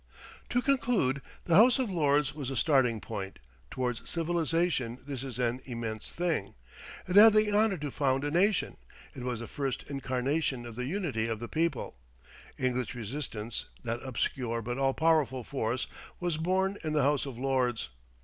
To 0.49 0.63
conclude, 0.63 1.21
the 1.45 1.53
House 1.53 1.77
of 1.77 1.87
Lords 1.91 2.33
was 2.33 2.49
a 2.49 2.55
starting 2.55 2.99
point; 3.01 3.37
towards 3.69 4.09
civilization 4.09 4.97
this 5.05 5.23
is 5.23 5.37
an 5.37 5.59
immense 5.65 6.09
thing. 6.09 6.55
It 7.07 7.17
had 7.17 7.33
the 7.33 7.53
honour 7.55 7.77
to 7.77 7.91
found 7.91 8.23
a 8.23 8.31
nation. 8.31 8.77
It 9.13 9.21
was 9.21 9.41
the 9.41 9.47
first 9.47 9.83
incarnation 9.83 10.65
of 10.65 10.75
the 10.75 10.85
unity 10.85 11.27
of 11.27 11.39
the 11.39 11.47
people: 11.47 11.99
English 12.57 12.95
resistance, 12.95 13.65
that 13.83 14.01
obscure 14.03 14.63
but 14.63 14.79
all 14.79 14.95
powerful 14.95 15.43
force, 15.43 15.85
was 16.19 16.37
born 16.37 16.79
in 16.83 16.93
the 16.93 17.03
House 17.03 17.27
of 17.27 17.37
Lords. 17.37 17.89